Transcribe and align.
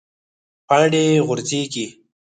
پاڼې 0.67 1.03
غورځیږي 1.27 1.87